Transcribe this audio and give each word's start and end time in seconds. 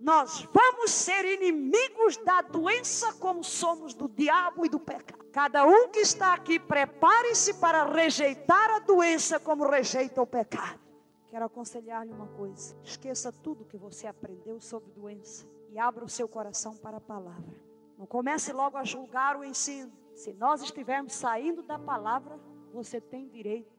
nós 0.00 0.46
vamos 0.52 0.90
ser 0.90 1.24
inimigos 1.24 2.16
da 2.18 2.42
doença 2.42 3.12
como 3.14 3.42
somos 3.42 3.94
do 3.94 4.08
diabo 4.08 4.66
e 4.66 4.68
do 4.68 4.78
pecado. 4.78 5.24
Cada 5.32 5.64
um 5.64 5.88
que 5.88 6.00
está 6.00 6.34
aqui, 6.34 6.58
prepare-se 6.60 7.54
para 7.54 7.84
rejeitar 7.84 8.70
a 8.70 8.78
doença 8.80 9.40
como 9.40 9.68
rejeita 9.68 10.22
o 10.22 10.26
pecado. 10.26 10.80
Quero 11.28 11.46
aconselhar-lhe 11.46 12.12
uma 12.12 12.28
coisa: 12.28 12.76
esqueça 12.84 13.32
tudo 13.32 13.64
que 13.64 13.76
você 13.76 14.06
aprendeu 14.06 14.60
sobre 14.60 14.92
doença 14.92 15.46
e 15.70 15.78
abra 15.78 16.04
o 16.04 16.08
seu 16.08 16.28
coração 16.28 16.76
para 16.76 16.98
a 16.98 17.00
palavra. 17.00 17.60
Não 17.98 18.06
comece 18.06 18.52
logo 18.52 18.76
a 18.76 18.84
julgar 18.84 19.36
o 19.36 19.44
ensino. 19.44 19.92
Se 20.14 20.32
nós 20.32 20.62
estivermos 20.62 21.14
saindo 21.14 21.62
da 21.62 21.78
palavra, 21.78 22.38
você 22.72 23.00
tem 23.00 23.28
direito 23.28 23.74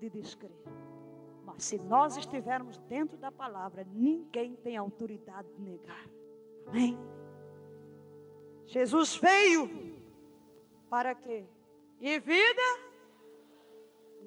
de 0.00 0.10
descrer. 0.10 0.56
Se 1.58 1.78
nós 1.78 2.16
estivermos 2.16 2.78
dentro 2.80 3.16
da 3.16 3.32
palavra, 3.32 3.86
ninguém 3.92 4.54
tem 4.56 4.76
autoridade 4.76 5.48
de 5.56 5.62
negar. 5.62 6.06
Amém? 6.66 6.98
Jesus 8.66 9.16
veio 9.16 9.96
para 10.90 11.14
quê? 11.14 11.44
E 12.00 12.18
vida? 12.18 12.62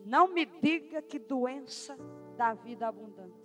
Não 0.05 0.27
me 0.27 0.45
diga 0.45 1.02
que 1.02 1.19
doença 1.19 1.97
dá 2.38 2.53
vida 2.53 2.88
abundante. 2.88 3.38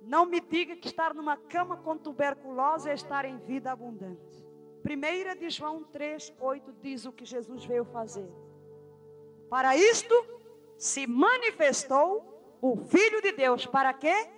Não 0.00 0.24
me 0.24 0.40
diga 0.40 0.76
que 0.76 0.86
estar 0.88 1.12
numa 1.12 1.36
cama 1.36 1.76
com 1.76 1.98
tuberculose 1.98 2.88
é 2.88 2.94
estar 2.94 3.24
em 3.24 3.36
vida 3.38 3.72
abundante. 3.72 4.46
Primeira 4.82 5.34
de 5.34 5.50
João 5.50 5.82
3, 5.84 6.32
8 6.40 6.72
diz 6.80 7.04
o 7.04 7.12
que 7.12 7.24
Jesus 7.24 7.64
veio 7.64 7.84
fazer. 7.84 8.30
Para 9.50 9.76
isto 9.76 10.14
se 10.76 11.06
manifestou 11.06 12.37
o 12.60 12.76
Filho 12.76 13.20
de 13.22 13.32
Deus 13.32 13.66
para 13.66 13.92
quê? 13.92 14.28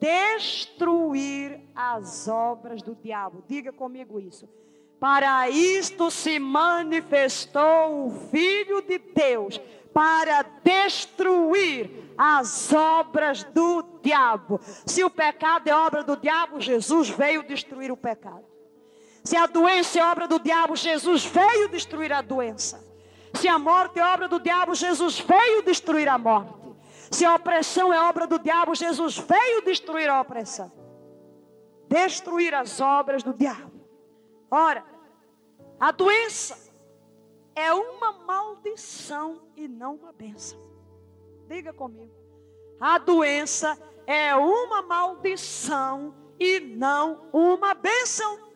Destruir 0.00 1.60
as 1.74 2.28
obras 2.28 2.82
do 2.82 2.94
diabo. 2.94 3.42
Diga 3.48 3.72
comigo 3.72 4.20
isso. 4.20 4.48
Para 5.00 5.48
isto 5.48 6.10
se 6.10 6.38
manifestou 6.38 8.06
o 8.06 8.10
Filho 8.30 8.82
de 8.82 8.98
Deus 8.98 9.60
para 9.92 10.42
destruir 10.62 12.12
as 12.16 12.72
obras 12.72 13.44
do 13.44 13.82
diabo. 14.02 14.60
Se 14.86 15.04
o 15.04 15.10
pecado 15.10 15.68
é 15.68 15.74
obra 15.74 16.02
do 16.02 16.16
diabo, 16.16 16.60
Jesus 16.60 17.08
veio 17.08 17.42
destruir 17.44 17.92
o 17.92 17.96
pecado. 17.96 18.44
Se 19.22 19.36
a 19.36 19.46
doença 19.46 19.98
é 19.98 20.04
obra 20.04 20.26
do 20.26 20.38
diabo, 20.38 20.74
Jesus 20.74 21.24
veio 21.24 21.68
destruir 21.68 22.12
a 22.12 22.20
doença. 22.20 22.84
Se 23.34 23.46
a 23.46 23.58
morte 23.58 24.00
é 24.00 24.04
obra 24.04 24.26
do 24.26 24.40
diabo, 24.40 24.74
Jesus 24.74 25.20
veio 25.20 25.62
destruir 25.62 26.08
a 26.08 26.18
morte. 26.18 26.57
Se 27.10 27.24
a 27.24 27.34
opressão 27.34 27.92
é 27.92 28.00
obra 28.00 28.26
do 28.26 28.38
diabo, 28.38 28.74
Jesus 28.74 29.18
veio 29.18 29.62
destruir 29.62 30.08
a 30.08 30.20
opressão. 30.20 30.70
Destruir 31.88 32.54
as 32.54 32.80
obras 32.80 33.22
do 33.22 33.32
diabo. 33.32 33.72
Ora, 34.50 34.84
a 35.80 35.90
doença 35.90 36.72
é 37.54 37.72
uma 37.72 38.12
maldição 38.12 39.42
e 39.56 39.66
não 39.66 39.96
uma 39.96 40.12
bênção. 40.12 40.58
Diga 41.48 41.72
comigo. 41.72 42.14
A 42.78 42.98
doença 42.98 43.76
é 44.06 44.34
uma 44.36 44.82
maldição 44.82 46.14
e 46.38 46.60
não 46.60 47.28
uma 47.32 47.74
bênção. 47.74 48.52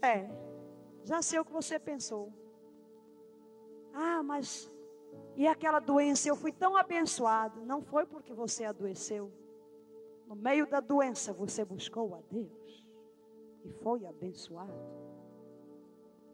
É, 0.00 0.28
já 1.04 1.20
sei 1.20 1.38
o 1.38 1.44
que 1.44 1.52
você 1.52 1.78
pensou. 1.78 2.32
Ah, 3.92 4.22
mas 4.22 4.71
e 5.36 5.46
aquela 5.46 5.80
doença, 5.80 6.28
eu 6.28 6.36
fui 6.36 6.52
tão 6.52 6.76
abençoado. 6.76 7.64
Não 7.64 7.80
foi 7.82 8.04
porque 8.06 8.32
você 8.32 8.64
adoeceu. 8.64 9.32
No 10.26 10.36
meio 10.36 10.66
da 10.66 10.80
doença, 10.80 11.32
você 11.32 11.64
buscou 11.64 12.14
a 12.14 12.20
Deus. 12.30 12.86
E 13.64 13.72
foi 13.82 14.04
abençoado. 14.06 14.72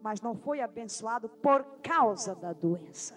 Mas 0.01 0.21
não 0.21 0.35
foi 0.35 0.61
abençoado 0.61 1.29
por 1.29 1.63
causa 1.81 2.35
da 2.35 2.53
doença. 2.53 3.15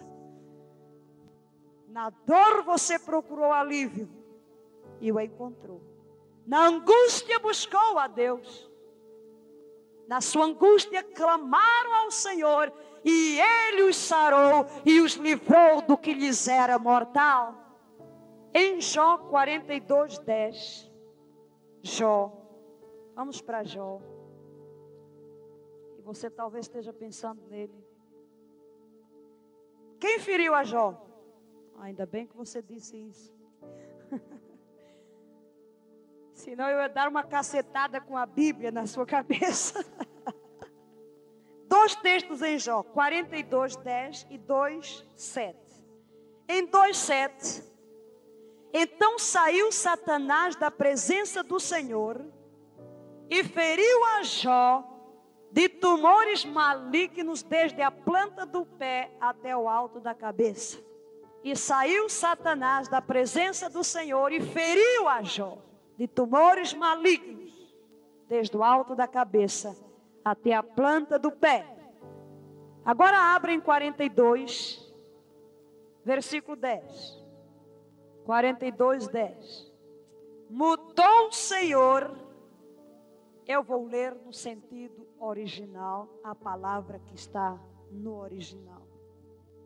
Na 1.87 2.09
dor 2.09 2.63
você 2.63 2.97
procurou 2.97 3.51
alívio. 3.51 4.09
E 4.99 5.11
o 5.11 5.19
encontrou. 5.19 5.81
Na 6.45 6.67
angústia 6.67 7.39
buscou 7.39 7.99
a 7.99 8.07
Deus. 8.07 8.71
Na 10.13 10.21
sua 10.21 10.45
angústia 10.45 11.01
clamaram 11.01 12.03
ao 12.03 12.11
Senhor 12.11 12.71
e 13.03 13.39
ele 13.39 13.81
os 13.81 13.95
sarou 13.95 14.63
e 14.85 15.01
os 15.01 15.13
livrou 15.13 15.81
do 15.81 15.97
que 15.97 16.13
lhes 16.13 16.47
era 16.47 16.77
mortal. 16.77 17.55
Em 18.53 18.79
Jó 18.79 19.17
42, 19.17 20.19
10. 20.19 20.91
Jó. 21.81 22.31
Vamos 23.15 23.41
para 23.41 23.63
Jó. 23.63 23.99
E 25.97 26.01
você 26.03 26.29
talvez 26.29 26.67
esteja 26.67 26.93
pensando 26.93 27.41
nele. 27.47 27.83
Quem 29.99 30.19
feriu 30.19 30.53
a 30.53 30.63
Jó? 30.63 30.93
Ainda 31.79 32.05
bem 32.05 32.27
que 32.27 32.37
você 32.37 32.61
disse 32.61 32.95
isso. 32.95 33.32
Senão 36.43 36.67
eu 36.67 36.79
ia 36.79 36.89
dar 36.89 37.07
uma 37.07 37.23
cacetada 37.23 38.01
com 38.01 38.17
a 38.17 38.25
Bíblia 38.25 38.69
na 38.69 38.85
sua 38.85 39.05
cabeça. 39.07 39.81
dois 41.69 41.95
textos 41.95 42.41
em 42.41 42.59
Jó, 42.59 42.83
42, 42.83 43.77
10 43.77 44.27
e 44.29 44.37
2, 44.37 45.05
7. 45.15 45.57
Em 46.49 46.65
2, 46.65 46.97
7, 46.97 47.63
então 48.73 49.17
saiu 49.17 49.71
Satanás 49.71 50.57
da 50.57 50.69
presença 50.69 51.41
do 51.41 51.61
Senhor 51.61 52.25
e 53.29 53.41
feriu 53.45 54.03
a 54.17 54.23
Jó 54.23 54.83
de 55.49 55.69
tumores 55.69 56.43
malignos 56.43 57.41
desde 57.41 57.81
a 57.81 57.89
planta 57.89 58.45
do 58.45 58.65
pé 58.65 59.15
até 59.21 59.55
o 59.55 59.69
alto 59.69 60.01
da 60.01 60.13
cabeça. 60.13 60.77
E 61.41 61.55
saiu 61.55 62.09
Satanás 62.09 62.89
da 62.89 63.01
presença 63.01 63.69
do 63.69 63.81
Senhor 63.81 64.33
e 64.33 64.41
feriu 64.41 65.07
a 65.07 65.21
Jó 65.21 65.71
de 66.03 66.07
tumores 66.09 66.73
malignos 66.73 67.73
desde 68.27 68.57
o 68.57 68.61
alto 68.61 68.93
da 68.93 69.07
cabeça 69.07 69.73
até 70.21 70.53
a 70.53 70.61
planta 70.61 71.17
do 71.17 71.31
pé. 71.31 71.65
Agora 72.83 73.17
abra 73.17 73.53
em 73.53 73.61
42, 73.61 74.93
versículo 76.03 76.57
10. 76.57 77.23
42, 78.25 79.07
10. 79.07 79.73
Mudou 80.49 81.29
o 81.29 81.31
Senhor, 81.31 82.13
eu 83.47 83.63
vou 83.63 83.85
ler 83.85 84.13
no 84.25 84.33
sentido 84.33 85.07
original 85.17 86.19
a 86.21 86.35
palavra 86.35 86.99
que 86.99 87.15
está 87.15 87.57
no 87.89 88.17
original. 88.17 88.85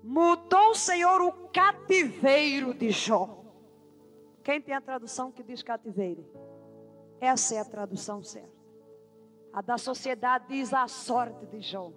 Mudou 0.03 0.69
o 0.69 0.75
Senhor 0.75 1.19
o 1.19 1.31
cativeiro 1.49 2.75
de 2.75 2.91
Jó. 2.91 3.46
Quem 4.47 4.61
tem 4.61 4.73
a 4.73 4.79
tradução 4.79 5.29
que 5.29 5.43
diz 5.43 5.61
cativeiro? 5.61 6.25
Essa 7.19 7.55
é 7.55 7.59
a 7.59 7.65
tradução 7.65 8.23
certa. 8.23 8.55
A 9.51 9.61
da 9.61 9.77
sociedade 9.77 10.45
diz 10.47 10.73
a 10.73 10.87
sorte 10.87 11.45
de 11.47 11.59
Jó. 11.59 11.91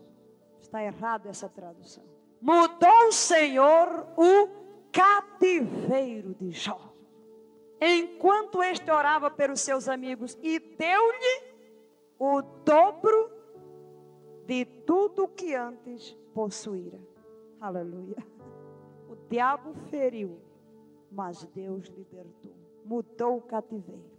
Está 0.60 0.82
errada 0.82 1.28
essa 1.28 1.48
tradução. 1.48 2.02
Mudou 2.40 3.06
o 3.06 3.12
Senhor 3.12 4.04
o 4.16 4.48
cativeiro 4.90 6.34
de 6.34 6.50
Jó. 6.50 6.92
Enquanto 7.80 8.64
este 8.64 8.90
orava 8.90 9.30
pelos 9.30 9.60
seus 9.60 9.88
amigos 9.88 10.36
e 10.42 10.58
deu-lhe 10.58 11.54
o 12.18 12.42
dobro 12.42 13.30
de 14.44 14.64
tudo 14.64 15.28
que 15.28 15.54
antes 15.54 16.18
possuíra. 16.34 16.98
Aleluia. 17.60 18.16
O 19.08 19.14
diabo 19.28 19.72
feriu, 19.88 20.49
mas 21.10 21.44
Deus 21.54 21.86
libertou. 21.88 22.52
Mudou 22.84 23.38
o 23.38 23.42
cativeiro. 23.42 24.10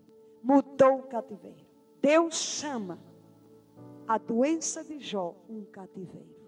Mudou 0.43 0.99
o 0.99 1.03
cativeiro. 1.03 1.65
Deus 2.01 2.35
chama 2.35 2.99
a 4.07 4.17
doença 4.17 4.83
de 4.83 4.99
Jó 4.99 5.35
um 5.49 5.63
cativeiro. 5.65 6.41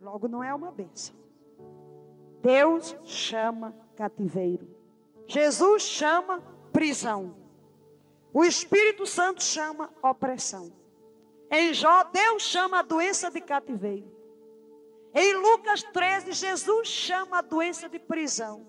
Logo, 0.00 0.28
não 0.28 0.42
é 0.42 0.54
uma 0.54 0.70
bênção. 0.70 1.14
Deus 2.42 2.96
chama 3.04 3.74
cativeiro. 3.96 4.68
Jesus 5.26 5.82
chama 5.82 6.42
prisão. 6.72 7.34
O 8.32 8.44
Espírito 8.44 9.06
Santo 9.06 9.42
chama 9.42 9.90
opressão. 10.02 10.72
Em 11.50 11.74
Jó, 11.74 12.04
Deus 12.04 12.42
chama 12.42 12.78
a 12.78 12.82
doença 12.82 13.30
de 13.30 13.40
cativeiro. 13.40 14.10
Em 15.12 15.34
Lucas 15.34 15.82
13, 15.82 16.32
Jesus 16.32 16.88
chama 16.88 17.38
a 17.38 17.42
doença 17.42 17.88
de 17.88 17.98
prisão. 17.98 18.66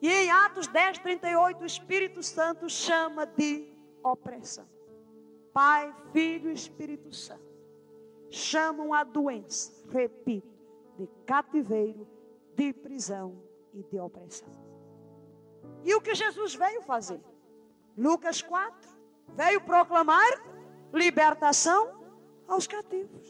E 0.00 0.08
em 0.08 0.30
Atos 0.30 0.66
10, 0.68 0.98
38, 0.98 1.62
o 1.62 1.66
Espírito 1.66 2.22
Santo 2.22 2.68
chama 2.68 3.26
de 3.26 3.72
opressão. 4.02 4.68
Pai, 5.52 5.94
Filho 6.12 6.50
e 6.50 6.54
Espírito 6.54 7.12
Santo 7.12 7.48
chamam 8.30 8.92
a 8.92 9.02
doença, 9.04 9.72
repito, 9.90 10.46
de 10.96 11.08
cativeiro, 11.24 12.06
de 12.54 12.72
prisão 12.72 13.42
e 13.72 13.82
de 13.82 13.98
opressão. 13.98 14.52
E 15.82 15.94
o 15.94 16.00
que 16.00 16.14
Jesus 16.14 16.54
veio 16.54 16.82
fazer? 16.82 17.20
Lucas 17.96 18.42
4, 18.42 18.98
Veio 19.34 19.60
proclamar 19.60 20.28
libertação 20.92 22.04
aos 22.46 22.66
cativos. 22.66 23.28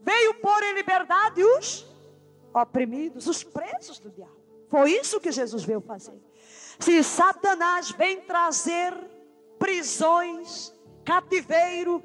Veio 0.00 0.34
pôr 0.40 0.62
em 0.62 0.74
liberdade 0.74 1.42
os 1.42 1.86
oprimidos, 2.54 3.26
os 3.26 3.42
presos 3.42 3.98
do 3.98 4.10
diabo. 4.10 4.35
Foi 4.68 4.90
isso 4.92 5.20
que 5.20 5.32
Jesus 5.32 5.64
veio 5.64 5.80
fazer. 5.80 6.20
Se 6.78 7.02
Satanás 7.02 7.90
vem 7.90 8.20
trazer 8.20 8.92
prisões, 9.58 10.74
cativeiro, 11.04 12.02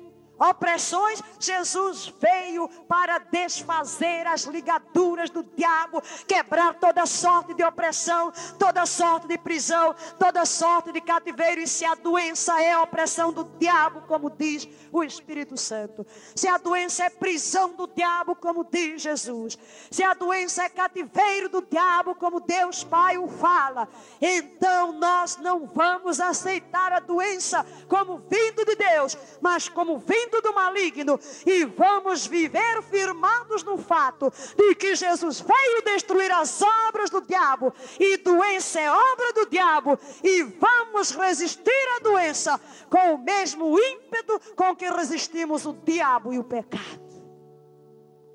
opressões, 0.49 1.21
Jesus 1.39 2.13
veio 2.19 2.67
para 2.87 3.19
desfazer 3.19 4.25
as 4.25 4.43
ligaduras 4.45 5.29
do 5.29 5.43
diabo, 5.43 6.01
quebrar 6.27 6.73
toda 6.75 7.05
sorte 7.05 7.53
de 7.53 7.63
opressão, 7.63 8.31
toda 8.57 8.85
sorte 8.85 9.27
de 9.27 9.37
prisão, 9.37 9.95
toda 10.17 10.45
sorte 10.45 10.91
de 10.91 10.99
cativeiro. 10.99 11.61
E 11.61 11.67
se 11.67 11.85
a 11.85 11.93
doença 11.93 12.59
é 12.61 12.71
a 12.71 12.81
opressão 12.81 13.31
do 13.31 13.43
diabo, 13.59 14.01
como 14.07 14.29
diz 14.29 14.67
o 14.91 15.03
Espírito 15.03 15.55
Santo, 15.57 16.05
se 16.35 16.47
a 16.47 16.57
doença 16.57 17.05
é 17.05 17.09
prisão 17.09 17.73
do 17.73 17.87
diabo, 17.87 18.35
como 18.35 18.63
diz 18.63 19.01
Jesus, 19.01 19.57
se 19.91 20.03
a 20.03 20.13
doença 20.13 20.63
é 20.63 20.69
cativeiro 20.69 21.49
do 21.49 21.61
diabo, 21.61 22.15
como 22.15 22.39
Deus 22.39 22.83
Pai 22.83 23.17
o 23.17 23.27
fala, 23.27 23.87
então 24.19 24.93
nós 24.93 25.37
não 25.37 25.67
vamos 25.67 26.19
aceitar 26.19 26.91
a 26.91 26.99
doença 26.99 27.65
como 27.87 28.17
vindo 28.29 28.65
de 28.65 28.75
Deus, 28.75 29.17
mas 29.39 29.69
como 29.69 29.99
vindo 29.99 30.30
do 30.39 30.53
maligno 30.53 31.19
e 31.45 31.65
vamos 31.65 32.27
viver 32.27 32.81
firmados 32.83 33.63
no 33.63 33.77
fato 33.77 34.31
de 34.55 34.75
que 34.75 34.95
Jesus 34.95 35.41
veio 35.41 35.83
destruir 35.83 36.31
as 36.31 36.61
obras 36.87 37.09
do 37.09 37.21
diabo 37.21 37.73
e 37.99 38.17
doença 38.17 38.79
é 38.79 38.91
obra 38.91 39.33
do 39.33 39.49
diabo 39.49 39.99
e 40.23 40.43
vamos 40.43 41.11
resistir 41.11 41.97
à 41.97 41.99
doença 41.99 42.59
com 42.89 43.15
o 43.15 43.17
mesmo 43.17 43.77
ímpeto 43.77 44.39
com 44.55 44.75
que 44.75 44.89
resistimos 44.89 45.65
o 45.65 45.73
diabo 45.73 46.31
e 46.31 46.39
o 46.39 46.43
pecado. 46.43 47.01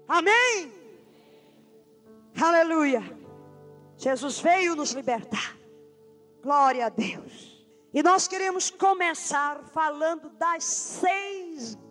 Amém? 0.09 0.73
Aleluia. 2.41 3.03
Jesus 3.97 4.39
veio 4.41 4.77
nos 4.77 4.93
libertar. 4.93 5.57
Glória 6.43 6.87
a 6.87 6.89
Deus. 6.89 7.57
E 7.93 8.03
nós 8.03 8.29
queremos 8.29 8.71
começar 8.71 9.65
falando 9.73 10.29
das 10.31 10.65
seis 10.65 11.36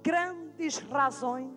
grandes 0.04 0.78
razões, 0.78 1.54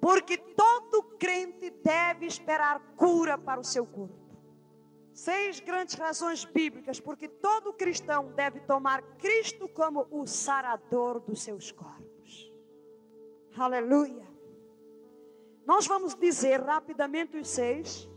porque 0.00 0.36
todo 0.36 1.02
crente 1.18 1.70
deve 1.82 2.26
esperar 2.26 2.80
cura 2.96 3.36
para 3.36 3.60
o 3.60 3.64
seu 3.64 3.86
corpo. 3.86 4.26
Seis 5.12 5.60
grandes 5.60 5.94
razões 5.94 6.44
bíblicas, 6.44 7.00
porque 7.00 7.26
todo 7.26 7.72
cristão 7.72 8.32
deve 8.34 8.60
tomar 8.60 9.02
Cristo 9.16 9.66
como 9.68 10.06
o 10.10 10.26
sarador 10.26 11.20
dos 11.20 11.42
seus 11.42 11.72
corpos. 11.72 12.52
Aleluia. 13.56 14.26
Nós 15.66 15.86
vamos 15.86 16.14
dizer 16.14 16.60
rapidamente 16.60 17.36
os 17.38 17.48
seis, 17.48 18.08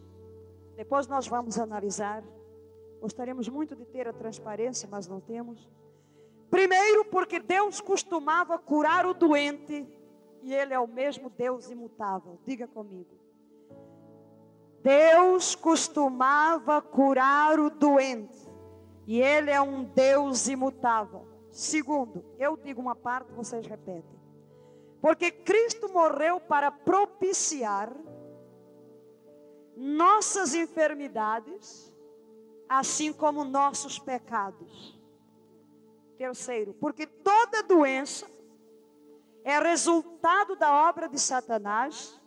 depois 0.75 1.07
nós 1.07 1.27
vamos 1.27 1.57
analisar. 1.57 2.23
Gostaríamos 2.99 3.47
muito 3.47 3.75
de 3.75 3.85
ter 3.85 4.07
a 4.07 4.13
transparência, 4.13 4.87
mas 4.91 5.07
não 5.07 5.21
temos. 5.21 5.67
Primeiro, 6.49 7.05
porque 7.05 7.39
Deus 7.39 7.79
costumava 7.79 8.57
curar 8.57 9.05
o 9.05 9.13
doente 9.13 9.87
e 10.41 10.53
Ele 10.53 10.73
é 10.73 10.79
o 10.79 10.87
mesmo 10.87 11.29
Deus 11.29 11.69
imutável. 11.69 12.39
Diga 12.43 12.67
comigo. 12.67 13.19
Deus 14.81 15.55
costumava 15.55 16.81
curar 16.81 17.59
o 17.59 17.69
doente 17.69 18.49
e 19.05 19.21
Ele 19.21 19.51
é 19.51 19.61
um 19.61 19.83
Deus 19.83 20.47
imutável. 20.47 21.27
Segundo, 21.51 22.23
eu 22.37 22.57
digo 22.57 22.81
uma 22.81 22.95
parte, 22.95 23.31
vocês 23.33 23.65
repetem. 23.65 24.19
Porque 25.01 25.31
Cristo 25.31 25.91
morreu 25.91 26.39
para 26.39 26.71
propiciar 26.71 27.93
nossas 29.75 30.53
enfermidades 30.53 31.93
assim 32.67 33.11
como 33.11 33.43
nossos 33.43 33.97
pecados. 33.97 34.98
Terceiro, 36.19 36.73
porque 36.73 37.07
toda 37.07 37.63
doença 37.63 38.29
é 39.41 39.57
resultado 39.57 40.53
da 40.57 40.89
obra 40.89 41.07
de 41.07 41.17
Satanás 41.17 42.21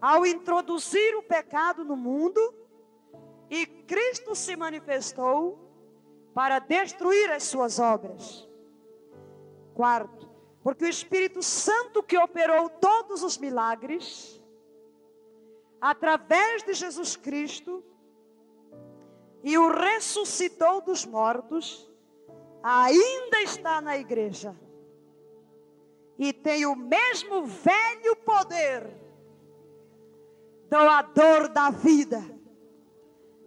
ao 0.00 0.26
introduzir 0.26 1.14
o 1.14 1.22
pecado 1.22 1.84
no 1.84 1.94
mundo 1.94 2.40
e 3.48 3.64
Cristo 3.64 4.34
se 4.34 4.56
manifestou 4.56 5.56
para 6.34 6.58
destruir 6.58 7.30
as 7.30 7.44
suas 7.44 7.78
obras. 7.78 8.48
Quarto, 9.72 10.28
porque 10.60 10.84
o 10.84 10.88
Espírito 10.88 11.44
Santo 11.44 12.02
que 12.02 12.18
operou 12.18 12.68
todos 12.68 13.22
os 13.22 13.38
milagres 13.38 14.42
através 15.80 16.64
de 16.64 16.74
Jesus 16.74 17.14
Cristo 17.14 17.84
e 19.44 19.56
o 19.56 19.70
ressuscitou 19.70 20.80
dos 20.80 21.06
mortos, 21.06 21.91
ainda 22.62 23.42
está 23.42 23.80
na 23.80 23.96
igreja. 23.96 24.56
E 26.18 26.32
tem 26.32 26.64
o 26.66 26.76
mesmo 26.76 27.44
velho 27.44 28.16
poder, 28.24 28.88
doador 30.68 31.48
da 31.48 31.70
vida. 31.70 32.22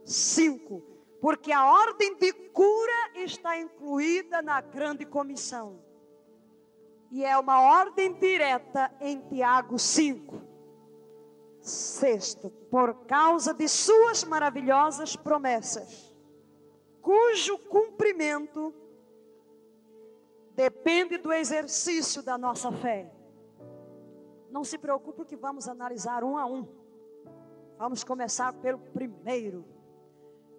Cinco, 0.03 0.81
porque 1.21 1.51
a 1.51 1.65
ordem 1.65 2.15
de 2.17 2.33
cura 2.33 3.11
está 3.15 3.57
incluída 3.57 4.41
na 4.41 4.61
grande 4.61 5.05
comissão. 5.05 5.83
E 7.11 7.23
é 7.23 7.37
uma 7.37 7.61
ordem 7.61 8.13
direta 8.13 8.93
em 8.99 9.21
Tiago 9.21 9.79
5. 9.79 10.41
Sexto, 11.61 12.49
por 12.69 13.05
causa 13.05 13.53
de 13.53 13.67
suas 13.67 14.23
maravilhosas 14.23 15.15
promessas, 15.15 16.13
cujo 17.01 17.57
cumprimento 17.57 18.73
depende 20.55 21.17
do 21.17 21.31
exercício 21.33 22.23
da 22.23 22.37
nossa 22.37 22.71
fé. 22.71 23.11
Não 24.49 24.63
se 24.63 24.77
preocupe 24.77 25.25
que 25.25 25.35
vamos 25.35 25.67
analisar 25.67 26.23
um 26.23 26.37
a 26.37 26.45
um. 26.45 26.65
Vamos 27.77 28.03
começar 28.03 28.53
pelo 28.53 28.79
primeiro. 28.79 29.65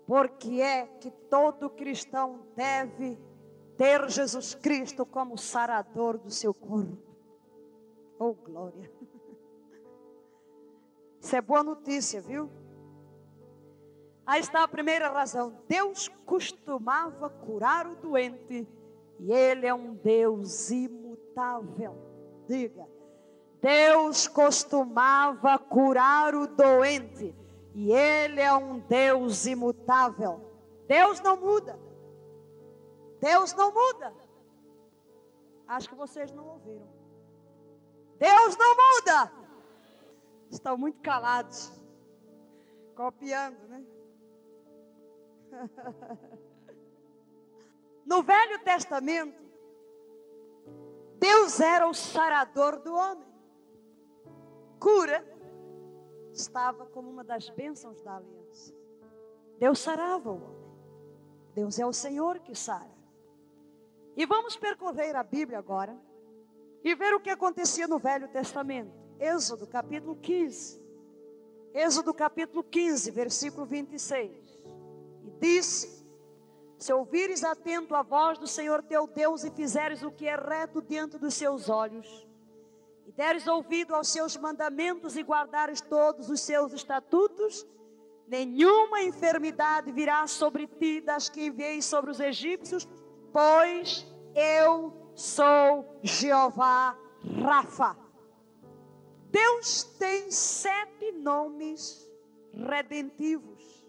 Porque 0.07 0.61
é 0.61 0.87
que 0.87 1.11
todo 1.11 1.71
cristão 1.71 2.47
deve 2.55 3.19
ter 3.77 4.09
Jesus 4.09 4.55
Cristo 4.55 5.05
como 5.07 5.39
sarador 5.39 6.19
do 6.19 6.31
seu 6.31 6.53
corpo. 6.53 6.99
Oh, 8.19 8.35
glória. 8.35 8.91
Isso 11.21 11.35
é 11.35 11.41
boa 11.41 11.63
notícia, 11.63 12.21
viu? 12.21 12.51
Aí 14.27 14.41
está 14.41 14.63
a 14.63 14.69
primeira 14.69 15.09
razão. 15.09 15.59
Deus 15.67 16.09
costumava 16.25 17.31
curar 17.31 17.87
o 17.87 17.97
doente 17.97 18.69
e 19.19 19.33
Ele 19.33 19.67
é 19.67 19.75
um 19.75 19.95
Deus 19.95 20.71
imutável. 20.71 21.97
Diga. 22.49 22.87
Deus 23.61 24.29
costumava 24.29 25.59
curar 25.59 26.35
o 26.35 26.47
doente 26.47 27.35
e 27.75 27.91
Ele 27.93 28.41
é 28.41 28.53
um 28.53 28.79
Deus 28.81 29.47
imutável. 29.47 30.41
Deus 30.87 31.21
não 31.21 31.37
muda. 31.37 31.79
Deus 33.21 33.55
não 33.55 33.73
muda. 33.73 34.15
Acho 35.67 35.89
que 35.89 35.95
vocês 35.95 36.31
não 36.33 36.47
ouviram. 36.47 36.87
Deus 38.19 38.57
não 38.57 38.77
muda 38.77 39.47
estão 40.51 40.77
muito 40.77 41.01
calados, 41.01 41.73
copiando, 42.95 43.59
né? 43.69 43.85
No 48.07 48.23
Velho 48.23 48.61
Testamento, 48.61 49.45
Deus 51.19 51.59
era 51.59 51.89
o 51.89 51.93
sarador 51.93 52.79
do 52.79 52.95
homem. 52.95 53.27
Cura 54.79 55.27
estava 56.33 56.87
como 56.87 57.11
uma 57.11 57.25
das 57.25 57.49
bênçãos 57.51 58.01
da 58.03 58.17
aliança. 58.17 58.73
Deus 59.59 59.81
sarava 59.81 60.31
o 60.31 60.37
homem. 60.37 60.67
Deus 61.53 61.79
é 61.81 61.87
o 61.87 61.93
Senhor 61.93 62.39
que 62.39 62.55
sara. 62.55 62.95
E 64.17 64.25
vamos 64.25 64.57
percorrer 64.57 65.17
a 65.17 65.25
Bíblia 65.25 65.59
agora 65.59 65.99
e 66.85 66.95
ver 66.95 67.13
o 67.13 67.21
que 67.21 67.31
acontecia 67.31 67.89
no 67.89 67.99
Velho 67.99 68.29
Testamento. 68.29 68.93
Êxodo 69.19 69.67
capítulo 69.67 70.15
15. 70.17 70.81
Êxodo 71.75 72.15
capítulo 72.15 72.63
15, 72.63 73.11
versículo 73.11 73.67
26. 73.67 74.31
E 75.25 75.31
disse: 75.41 75.96
Se 76.79 76.93
ouvires 76.93 77.43
atento 77.43 77.95
a 77.95 78.03
voz 78.03 78.39
do 78.39 78.47
Senhor 78.47 78.83
teu 78.83 79.07
Deus 79.07 79.45
e 79.45 79.51
fizeres 79.51 80.03
o 80.03 80.11
que 80.11 80.27
é 80.27 80.37
reto 80.37 80.83
diante 80.83 81.19
dos 81.19 81.35
seus 81.35 81.69
olhos, 81.69 82.27
e 83.07 83.13
deres 83.13 83.47
ouvido 83.47 83.95
aos 83.95 84.09
seus 84.09 84.37
mandamentos 84.37 85.17
e 85.17 85.23
guardares 85.23 85.81
todos 85.81 86.29
os 86.29 86.41
seus 86.41 86.73
estatutos, 86.73 87.67
nenhuma 88.27 89.03
enfermidade 89.03 89.93
virá 89.93 90.27
sobre 90.27 90.67
ti 90.67 91.01
das 91.01 91.29
que 91.29 91.47
enviei 91.47 91.81
sobre 91.81 92.11
os 92.11 92.21
egípcios, 92.21 92.87
pois 93.33 94.07
Eu 94.35 94.93
sou 95.15 95.99
Jeová 96.03 96.99
Rafa. 97.43 97.97
Deus 99.31 99.85
tem 99.99 100.31
sete 100.31 101.13
nomes 101.13 102.07
redentivos. 102.53 103.86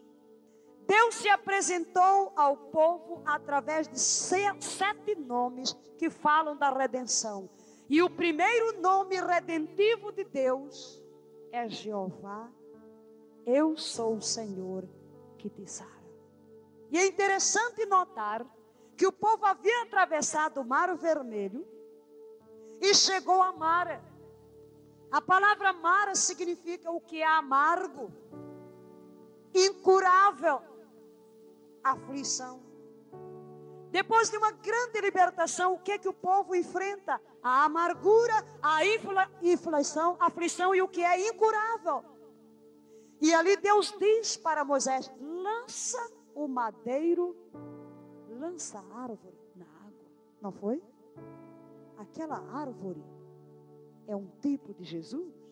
Deus 0.87 1.15
se 1.15 1.27
apresentou 1.27 2.31
ao 2.33 2.55
povo 2.55 3.21
através 3.25 3.89
de 3.89 3.99
sete 3.99 5.15
nomes 5.15 5.73
que 5.97 6.09
falam 6.09 6.55
da 6.55 6.69
redenção. 6.69 7.49
E 7.89 8.01
o 8.01 8.09
primeiro 8.09 8.79
nome 8.81 9.19
redentivo 9.19 10.13
de 10.13 10.23
Deus 10.23 11.03
é 11.51 11.67
Jeová. 11.67 12.49
Eu 13.45 13.77
sou 13.77 14.15
o 14.15 14.21
Senhor 14.21 14.87
que 15.37 15.49
te 15.49 15.69
sara. 15.69 15.91
E 16.89 16.97
é 16.97 17.05
interessante 17.05 17.85
notar 17.85 18.45
que 18.95 19.05
o 19.05 19.11
povo 19.11 19.45
havia 19.45 19.83
atravessado 19.83 20.61
o 20.61 20.65
Mar 20.65 20.95
Vermelho 20.95 21.67
e 22.79 22.93
chegou 22.93 23.41
a 23.41 23.51
Mara. 23.51 24.01
A 25.11 25.21
palavra 25.21 25.73
Mara 25.73 26.15
significa 26.15 26.89
o 26.91 27.01
que 27.01 27.21
é 27.21 27.27
amargo, 27.27 28.11
incurável 29.53 30.76
aflição. 31.91 32.61
Depois 33.91 34.29
de 34.29 34.37
uma 34.37 34.51
grande 34.51 34.99
libertação, 35.01 35.73
o 35.73 35.79
que 35.79 35.93
é 35.93 35.97
que 35.97 36.09
o 36.09 36.13
povo 36.13 36.55
enfrenta? 36.55 37.21
A 37.41 37.63
amargura, 37.65 38.33
a 38.61 38.81
inflação, 39.41 40.17
a 40.19 40.27
aflição 40.27 40.75
e 40.75 40.81
o 40.81 40.87
que 40.87 41.03
é 41.03 41.29
incurável. 41.29 42.03
E 43.21 43.33
ali 43.33 43.57
Deus 43.57 43.95
diz 43.97 44.37
para 44.37 44.65
Moisés: 44.65 45.11
lança 45.19 45.97
o 46.35 46.47
madeiro, 46.47 47.35
lança 48.29 48.79
a 48.79 49.01
árvore 49.01 49.39
na 49.55 49.65
água. 49.65 50.11
Não 50.41 50.51
foi? 50.51 50.83
Aquela 51.97 52.37
árvore 52.53 53.03
é 54.05 54.15
um 54.15 54.27
tipo 54.41 54.73
de 54.73 54.83
Jesus 54.83 55.46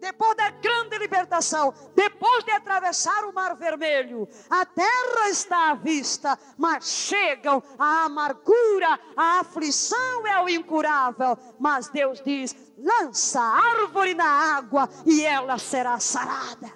depois 0.00 0.36
da 0.36 0.50
grande 0.50 0.98
libertação, 0.98 1.72
depois 1.94 2.44
de 2.44 2.50
atravessar 2.50 3.24
o 3.24 3.32
Mar 3.32 3.56
Vermelho, 3.56 4.28
a 4.48 4.64
terra 4.64 5.28
está 5.30 5.70
à 5.70 5.74
vista, 5.74 6.38
mas 6.56 6.86
chegam 6.88 7.62
a 7.78 8.04
amargura, 8.04 8.98
a 9.16 9.40
aflição 9.40 10.26
é 10.26 10.42
o 10.42 10.48
incurável. 10.48 11.36
Mas 11.58 11.88
Deus 11.88 12.22
diz: 12.22 12.54
lança 12.78 13.40
a 13.40 13.82
árvore 13.82 14.14
na 14.14 14.56
água 14.56 14.88
e 15.04 15.24
ela 15.24 15.58
será 15.58 15.98
sarada. 15.98 16.72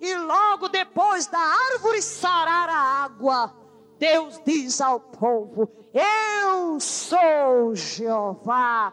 E 0.00 0.14
logo 0.14 0.68
depois 0.68 1.26
da 1.26 1.38
árvore 1.38 2.02
sarar 2.02 2.68
a 2.68 3.04
água, 3.04 3.54
Deus 3.98 4.40
diz 4.44 4.80
ao 4.80 5.00
povo: 5.00 5.70
Eu 5.92 6.78
sou 6.80 7.74
Jeová 7.74 8.92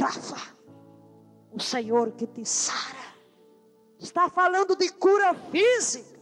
Rafa 0.00 0.57
o 1.52 1.60
Senhor 1.60 2.12
que 2.12 2.26
te 2.26 2.44
sara. 2.44 3.08
Está 3.98 4.28
falando 4.28 4.76
de 4.76 4.90
cura 4.92 5.34
física. 5.34 6.18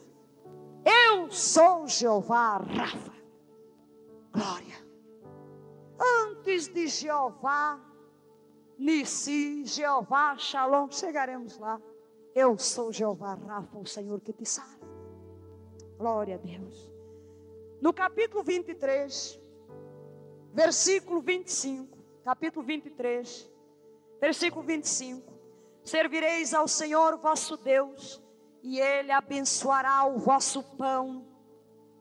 Eu 0.85 1.31
sou 1.31 1.87
Jeová 1.87 2.59
Rafa. 2.59 3.13
Glória. 4.33 4.77
Antes 5.99 6.69
de 6.69 6.89
Jeová 6.89 7.81
Nissi, 8.79 9.65
Jeová 9.65 10.37
Shalom, 10.37 10.91
chegaremos 10.91 11.59
lá. 11.59 11.81
Eu 12.35 12.59
sou 12.59 12.93
Jeová 12.93 13.35
Rafa, 13.35 13.79
o 13.79 13.87
Senhor 13.87 14.21
que 14.21 14.33
te 14.33 14.45
sara. 14.45 14.79
Glória 15.99 16.35
a 16.35 16.39
Deus. 16.39 16.93
No 17.81 17.93
capítulo 17.93 18.43
23, 18.43 19.41
versículo 20.53 21.21
25, 21.21 21.97
capítulo 22.23 22.65
23, 22.65 23.51
Versículo 24.21 24.65
25: 24.65 25.33
Servireis 25.85 26.55
ao 26.55 26.67
Senhor 26.67 27.17
vosso 27.19 27.57
Deus, 27.57 28.23
e 28.63 28.81
Ele 28.81 29.13
abençoará 29.13 30.05
o 30.05 30.19
vosso 30.19 30.63
pão 30.77 31.27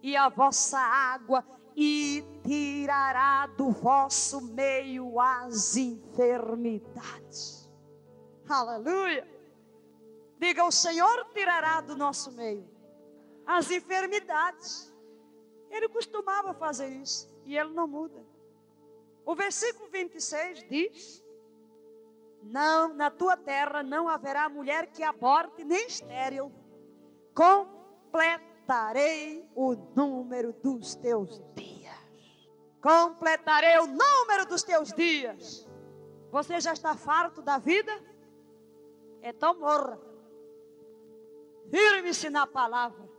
e 0.02 0.16
a 0.16 0.30
vossa 0.30 0.80
água, 0.80 1.46
e 1.76 2.24
tirará 2.44 3.48
do 3.48 3.72
vosso 3.72 4.42
meio 4.42 5.20
as 5.20 5.76
enfermidades. 5.76 7.70
Aleluia! 8.48 9.28
Diga: 10.40 10.64
O 10.66 10.72
Senhor 10.72 11.26
tirará 11.34 11.82
do 11.82 11.96
nosso 11.96 12.32
meio 12.32 12.76
as 13.46 13.70
enfermidades. 13.70 14.94
Ele 15.70 15.90
costumava 15.90 16.54
fazer 16.54 16.90
isso 16.90 17.30
e 17.46 17.58
ele 17.58 17.74
não 17.74 17.88
muda. 17.88 18.26
O 19.26 19.36
versículo 19.36 19.90
26 19.90 20.68
diz: 20.70 21.25
não, 22.46 22.94
na 22.94 23.10
tua 23.10 23.36
terra 23.36 23.82
não 23.82 24.08
haverá 24.08 24.48
mulher 24.48 24.92
que 24.92 25.02
aborte 25.02 25.64
nem 25.64 25.88
estéril. 25.88 26.52
Completarei 27.34 29.50
o 29.56 29.74
número 29.96 30.54
dos 30.54 30.94
teus 30.96 31.42
dias. 31.56 31.96
Completarei 32.80 33.80
o 33.80 33.88
número 33.88 34.46
dos 34.48 34.62
teus 34.62 34.94
dias. 34.94 35.68
Você 36.32 36.60
já 36.60 36.74
está 36.74 36.96
farto 36.96 37.42
da 37.42 37.58
vida? 37.58 37.92
Então 39.24 39.60
morra. 39.60 40.00
Firme-se 41.72 42.30
na 42.30 42.46
palavra. 42.46 43.10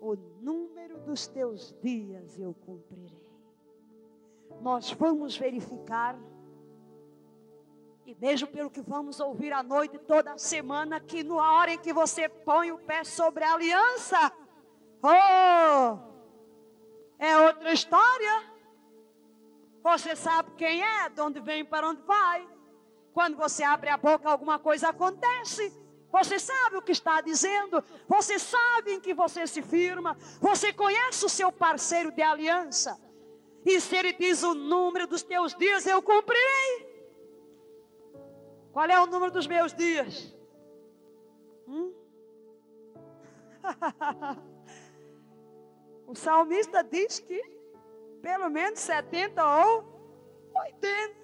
O 0.00 0.14
número 0.40 1.00
dos 1.00 1.26
teus 1.26 1.74
dias 1.82 2.38
eu 2.38 2.54
cumprirei. 2.54 3.24
Nós 4.60 4.92
vamos 4.92 5.36
verificar 5.36 6.16
e 8.06 8.14
mesmo 8.14 8.46
pelo 8.48 8.70
que 8.70 8.82
vamos 8.82 9.18
ouvir 9.18 9.52
à 9.52 9.62
noite 9.62 9.98
toda 9.98 10.36
semana, 10.36 11.00
que 11.00 11.22
na 11.22 11.52
hora 11.54 11.72
em 11.72 11.78
que 11.78 11.92
você 11.92 12.28
põe 12.28 12.70
o 12.70 12.78
pé 12.78 13.02
sobre 13.02 13.42
a 13.44 13.54
aliança, 13.54 14.32
oh, 15.02 15.98
é 17.18 17.38
outra 17.38 17.72
história. 17.72 18.54
Você 19.82 20.14
sabe 20.14 20.50
quem 20.56 20.82
é, 20.82 21.08
de 21.08 21.20
onde 21.20 21.40
vem, 21.40 21.64
para 21.64 21.88
onde 21.88 22.02
vai. 22.02 22.46
Quando 23.14 23.36
você 23.36 23.62
abre 23.62 23.88
a 23.88 23.96
boca, 23.96 24.28
alguma 24.28 24.58
coisa 24.58 24.88
acontece. 24.88 25.72
Você 26.12 26.38
sabe 26.38 26.76
o 26.76 26.82
que 26.82 26.92
está 26.92 27.20
dizendo, 27.20 27.82
você 28.06 28.38
sabe 28.38 28.92
em 28.92 29.00
que 29.00 29.12
você 29.12 29.48
se 29.48 29.60
firma, 29.62 30.16
você 30.40 30.72
conhece 30.72 31.24
o 31.24 31.28
seu 31.28 31.50
parceiro 31.50 32.12
de 32.12 32.22
aliança. 32.22 32.96
E 33.66 33.80
se 33.80 33.96
ele 33.96 34.12
diz 34.12 34.42
o 34.42 34.54
número 34.54 35.06
dos 35.06 35.22
teus 35.22 35.54
dias, 35.56 35.86
eu 35.86 36.02
cumprirei. 36.02 36.53
Qual 38.74 38.86
é 38.86 39.00
o 39.00 39.06
número 39.06 39.30
dos 39.30 39.46
meus 39.46 39.72
dias? 39.72 40.36
Hum? 41.68 41.94
o 46.08 46.14
salmista 46.16 46.82
diz 46.82 47.20
que 47.20 47.40
pelo 48.20 48.50
menos 48.50 48.80
70 48.80 49.44
ou 49.44 49.84
80. 50.56 51.14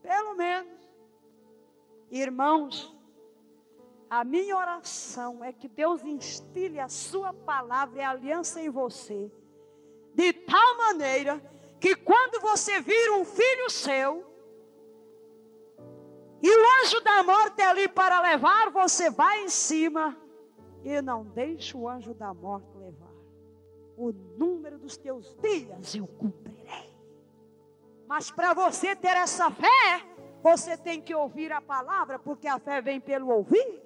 Pelo 0.00 0.34
menos. 0.34 0.80
Irmãos, 2.10 2.96
a 4.08 4.24
minha 4.24 4.56
oração 4.56 5.44
é 5.44 5.52
que 5.52 5.68
Deus 5.68 6.02
instile 6.02 6.80
a 6.80 6.88
sua 6.88 7.34
palavra 7.34 8.00
e 8.00 8.02
aliança 8.02 8.62
em 8.62 8.70
você, 8.70 9.30
de 10.14 10.32
tal 10.32 10.76
maneira 10.78 11.38
que 11.78 11.94
quando 11.94 12.40
você 12.40 12.80
vir 12.80 13.10
um 13.10 13.26
filho 13.26 13.68
seu, 13.68 14.29
anjo 16.82 17.00
da 17.00 17.22
morte 17.22 17.60
ali 17.62 17.88
para 17.88 18.20
levar, 18.20 18.70
você 18.70 19.10
vai 19.10 19.44
em 19.44 19.48
cima 19.48 20.16
e 20.82 21.00
não 21.02 21.24
deixe 21.24 21.76
o 21.76 21.88
anjo 21.88 22.14
da 22.14 22.32
morte 22.32 22.76
levar. 22.76 23.10
O 23.96 24.12
número 24.12 24.78
dos 24.78 24.96
teus 24.96 25.36
dias 25.36 25.94
eu 25.94 26.06
cumprirei. 26.06 26.90
Mas 28.06 28.30
para 28.30 28.54
você 28.54 28.96
ter 28.96 29.16
essa 29.16 29.50
fé, 29.50 30.04
você 30.42 30.76
tem 30.76 31.00
que 31.00 31.14
ouvir 31.14 31.52
a 31.52 31.60
palavra, 31.60 32.18
porque 32.18 32.48
a 32.48 32.58
fé 32.58 32.80
vem 32.80 33.00
pelo 33.00 33.28
ouvir. 33.28 33.82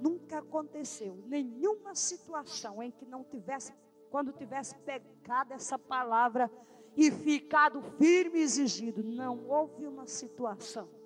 Nunca 0.00 0.38
aconteceu 0.38 1.16
nenhuma 1.26 1.94
situação 1.94 2.82
em 2.82 2.90
que 2.90 3.06
não 3.06 3.24
tivesse, 3.24 3.72
quando 4.10 4.32
tivesse 4.32 4.76
pegado 4.78 5.54
essa 5.54 5.78
palavra, 5.78 6.50
e 6.96 7.12
ficado 7.12 7.80
firme 7.96 8.40
e 8.40 8.42
exigido. 8.42 9.04
Não 9.04 9.46
houve 9.48 9.86
uma 9.86 10.06
situação 10.06 10.97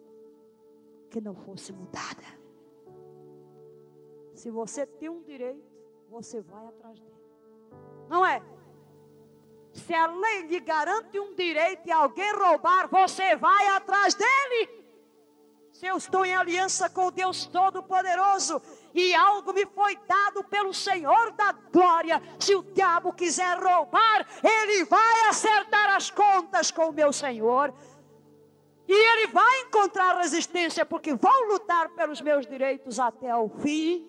que 1.12 1.20
não 1.20 1.34
fosse 1.34 1.72
mudada. 1.74 2.24
Se 4.34 4.50
você 4.50 4.86
tem 4.86 5.10
um 5.10 5.22
direito, 5.22 5.62
você 6.08 6.40
vai 6.40 6.66
atrás 6.66 6.98
dele. 6.98 7.12
Não 8.08 8.24
é? 8.24 8.42
Se 9.74 9.94
a 9.94 10.06
lei 10.06 10.42
lhe 10.46 10.58
garante 10.58 11.20
um 11.20 11.34
direito 11.34 11.86
e 11.86 11.92
alguém 11.92 12.32
roubar, 12.32 12.88
você 12.88 13.36
vai 13.36 13.68
atrás 13.68 14.14
dele. 14.14 14.82
Se 15.70 15.86
eu 15.86 15.96
estou 15.96 16.24
em 16.24 16.34
aliança 16.34 16.88
com 16.88 17.12
Deus 17.12 17.44
Todo-Poderoso 17.46 18.60
e 18.94 19.14
algo 19.14 19.52
me 19.52 19.66
foi 19.66 19.96
dado 20.06 20.42
pelo 20.44 20.72
Senhor 20.72 21.32
da 21.32 21.52
glória. 21.52 22.22
Se 22.38 22.54
o 22.54 22.62
diabo 22.62 23.12
quiser 23.12 23.58
roubar, 23.58 24.26
ele 24.42 24.84
vai 24.84 25.28
acertar 25.28 25.94
as 25.94 26.10
contas 26.10 26.70
com 26.70 26.88
o 26.88 26.92
meu 26.92 27.12
Senhor. 27.12 27.74
E 28.92 28.94
ele 28.94 29.28
vai 29.28 29.62
encontrar 29.62 30.18
resistência, 30.18 30.84
porque 30.84 31.14
vou 31.14 31.46
lutar 31.48 31.88
pelos 31.94 32.20
meus 32.20 32.46
direitos 32.46 33.00
até 33.00 33.34
o 33.34 33.48
fim. 33.48 34.06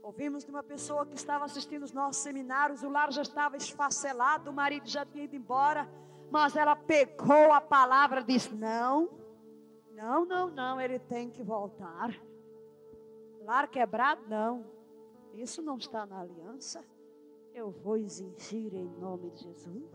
Ouvimos 0.00 0.44
de 0.44 0.52
uma 0.52 0.62
pessoa 0.62 1.04
que 1.04 1.16
estava 1.16 1.44
assistindo 1.44 1.82
os 1.82 1.90
nossos 1.90 2.22
seminários, 2.22 2.84
o 2.84 2.88
lar 2.88 3.12
já 3.12 3.22
estava 3.22 3.56
esfacelado, 3.56 4.50
o 4.50 4.54
marido 4.54 4.88
já 4.88 5.04
tinha 5.04 5.24
ido 5.24 5.34
embora, 5.34 5.90
mas 6.30 6.54
ela 6.54 6.76
pegou 6.76 7.52
a 7.52 7.60
palavra 7.60 8.20
e 8.20 8.24
disse: 8.24 8.54
Não, 8.54 9.10
não, 9.90 10.24
não, 10.24 10.48
não, 10.48 10.80
ele 10.80 11.00
tem 11.00 11.28
que 11.28 11.42
voltar. 11.42 12.14
Lar 13.42 13.66
quebrado, 13.66 14.22
não. 14.28 14.64
Isso 15.34 15.60
não 15.60 15.76
está 15.76 16.06
na 16.06 16.20
aliança. 16.20 16.84
Eu 17.52 17.72
vou 17.72 17.96
exigir 17.96 18.72
em 18.72 18.86
nome 19.00 19.30
de 19.30 19.42
Jesus. 19.42 19.90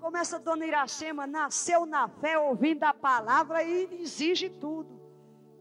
Como 0.00 0.16
essa 0.16 0.38
dona 0.38 0.66
Iracema 0.66 1.26
nasceu 1.26 1.84
na 1.84 2.08
fé, 2.08 2.38
ouvindo 2.38 2.84
a 2.84 2.94
palavra 2.94 3.62
e 3.62 4.00
exige 4.00 4.48
tudo. 4.48 4.98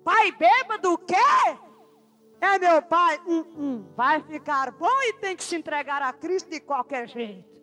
Pai 0.03 0.31
bêbado, 0.31 0.93
o 0.93 0.97
quê? 0.97 1.15
É 2.39 2.59
meu 2.59 2.81
pai, 2.83 3.19
hum, 3.25 3.45
hum, 3.57 3.93
vai 3.95 4.21
ficar 4.21 4.71
bom 4.71 5.01
e 5.03 5.13
tem 5.13 5.35
que 5.35 5.43
se 5.43 5.55
entregar 5.55 6.01
a 6.01 6.13
Cristo 6.13 6.49
de 6.49 6.59
qualquer 6.59 7.07
jeito. 7.09 7.57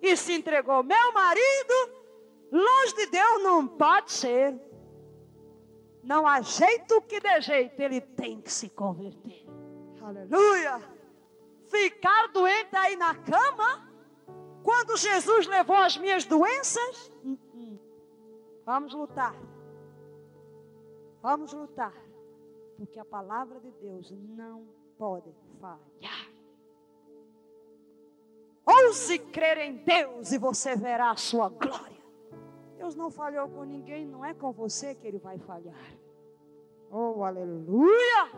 E 0.00 0.16
se 0.16 0.32
entregou. 0.32 0.82
Meu 0.82 1.12
marido, 1.12 1.74
longe 2.50 2.94
de 2.96 3.06
Deus 3.06 3.42
não 3.42 3.68
pode 3.68 4.12
ser. 4.12 4.58
Não 6.02 6.26
há 6.26 6.40
jeito 6.40 7.00
que 7.02 7.20
dê 7.20 7.40
jeito, 7.40 7.78
ele 7.78 8.00
tem 8.00 8.40
que 8.40 8.50
se 8.50 8.68
converter. 8.70 9.46
Aleluia! 10.02 10.80
Ficar 11.70 12.28
doente 12.28 12.74
aí 12.74 12.96
na 12.96 13.14
cama, 13.14 13.91
quando 14.62 14.96
Jesus 14.96 15.46
levou 15.46 15.76
as 15.76 15.96
minhas 15.96 16.24
doenças, 16.24 17.10
vamos 18.64 18.94
lutar. 18.94 19.34
Vamos 21.20 21.52
lutar. 21.52 21.94
Porque 22.76 22.98
a 22.98 23.04
palavra 23.04 23.60
de 23.60 23.70
Deus 23.72 24.10
não 24.10 24.66
pode 24.98 25.32
falhar. 25.60 26.32
Ouse 28.64 29.18
crer 29.18 29.58
em 29.58 29.76
Deus 29.76 30.32
e 30.32 30.38
você 30.38 30.76
verá 30.76 31.10
a 31.10 31.16
sua 31.16 31.48
glória. 31.48 32.02
Deus 32.76 32.94
não 32.94 33.10
falhou 33.10 33.48
com 33.48 33.62
ninguém, 33.64 34.06
não 34.06 34.24
é 34.24 34.34
com 34.34 34.52
você 34.52 34.94
que 34.94 35.06
ele 35.06 35.18
vai 35.18 35.38
falhar. 35.38 35.96
Oh, 36.90 37.22
aleluia! 37.24 38.32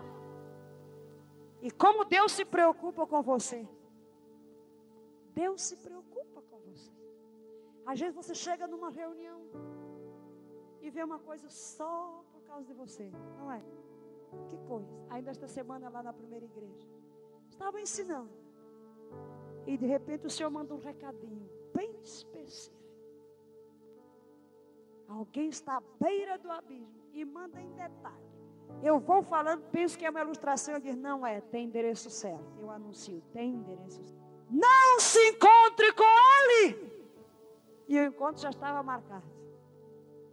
E 1.62 1.70
como 1.70 2.04
Deus 2.04 2.32
se 2.32 2.44
preocupa 2.44 3.06
com 3.06 3.22
você? 3.22 3.66
Deus 5.34 5.62
se 5.62 5.76
preocupa 5.76 6.42
com 6.42 6.58
você. 6.60 6.92
Às 7.86 8.00
vezes 8.00 8.14
você 8.14 8.34
chega 8.34 8.66
numa 8.66 8.90
reunião 8.90 9.40
e 10.80 10.90
vê 10.90 11.02
uma 11.02 11.18
coisa 11.18 11.48
só 11.48 12.24
por 12.32 12.42
causa 12.42 12.66
de 12.66 12.72
você, 12.72 13.10
não 13.38 13.50
é? 13.52 13.62
Que 14.48 14.56
coisa. 14.68 14.90
Ainda 15.10 15.30
esta 15.30 15.46
semana 15.46 15.88
lá 15.88 16.02
na 16.02 16.12
primeira 16.12 16.44
igreja. 16.44 16.88
Estava 17.50 17.80
ensinando. 17.80 18.30
E 19.66 19.76
de 19.76 19.86
repente 19.86 20.26
o 20.26 20.30
Senhor 20.30 20.50
manda 20.50 20.74
um 20.74 20.78
recadinho 20.78 21.48
bem 21.74 21.94
específico. 22.00 22.82
Alguém 25.08 25.48
está 25.48 25.76
à 25.76 25.82
beira 26.02 26.38
do 26.38 26.50
abismo 26.50 27.02
e 27.12 27.24
manda 27.24 27.60
em 27.60 27.70
detalhe. 27.72 28.24
Eu 28.82 28.98
vou 28.98 29.22
falando, 29.22 29.62
penso 29.70 29.98
que 29.98 30.04
é 30.04 30.10
uma 30.10 30.20
ilustração. 30.20 30.74
Eu 30.74 30.80
digo, 30.80 30.96
não 30.96 31.26
é, 31.26 31.40
tem 31.40 31.66
endereço 31.66 32.10
certo. 32.10 32.58
Eu 32.58 32.70
anuncio, 32.70 33.22
tem 33.32 33.54
endereço 33.54 34.02
certo. 34.02 34.33
Não 34.50 35.00
se 35.00 35.18
encontre 35.30 35.92
com 35.92 36.04
ele. 36.04 36.92
E 37.88 37.98
o 37.98 38.04
encontro 38.04 38.42
já 38.42 38.50
estava 38.50 38.82
marcado. 38.82 39.26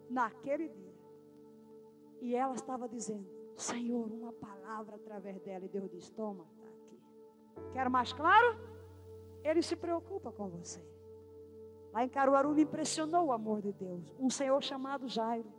Naquele 0.10 0.70
dia. 0.70 0.94
E 2.22 2.36
ela 2.36 2.54
estava 2.54 2.88
dizendo: 2.88 3.28
Senhor, 3.56 4.12
uma 4.12 4.34
palavra 4.34 4.96
através 4.96 5.40
dela. 5.42 5.66
E 5.66 5.70
Deus 5.70 5.90
diz: 5.90 6.10
Toma, 6.10 6.46
está 6.52 6.68
aqui. 6.68 7.02
Quero 7.74 7.90
mais 7.90 8.14
claro? 8.14 8.60
Ele 9.44 9.62
se 9.62 9.76
preocupa 9.76 10.32
com 10.32 10.50
você. 10.50 10.82
Lá 11.92 12.06
em 12.06 12.10
Caruaru 12.10 12.54
me 12.54 12.64
impressionou 12.64 13.28
o 13.28 13.32
amor 13.32 13.62
de 13.62 13.74
Deus. 13.74 14.16
Um 14.20 14.30
senhor 14.30 14.62
chamado 14.64 15.08
Jairo. 15.08 15.52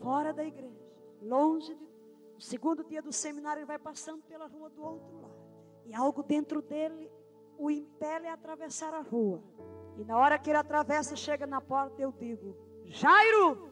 Fora 0.00 0.32
da 0.32 0.44
igreja. 0.44 0.80
Longe 1.20 1.74
de. 1.74 1.92
No 2.34 2.40
segundo 2.40 2.82
dia 2.82 3.02
do 3.02 3.12
seminário, 3.12 3.60
ele 3.60 3.66
vai 3.66 3.78
passando 3.78 4.22
pela 4.22 4.46
rua 4.46 4.70
do 4.70 4.82
outro 4.82 5.20
lado. 5.20 5.31
E 5.86 5.94
algo 5.94 6.22
dentro 6.22 6.62
dele 6.62 7.10
o 7.58 7.70
impele 7.70 8.26
a 8.26 8.34
atravessar 8.34 8.92
a 8.94 9.00
rua. 9.00 9.42
E 9.96 10.04
na 10.04 10.18
hora 10.18 10.38
que 10.38 10.50
ele 10.50 10.58
atravessa, 10.58 11.14
chega 11.14 11.46
na 11.46 11.60
porta, 11.60 12.00
eu 12.00 12.12
digo: 12.12 12.56
Jairo, 12.86 13.70